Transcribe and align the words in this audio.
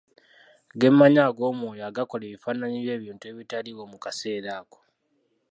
Ge 0.79 0.89
maanyi 0.97 1.21
ag'omwoyo, 1.27 1.83
agakola 1.89 2.23
ebifaananyi 2.27 2.77
by'ebintu 2.83 3.23
ebitaliiwo 3.31 3.83
mu 3.91 3.97
kaseera 4.03 4.51
ako. 4.61 4.79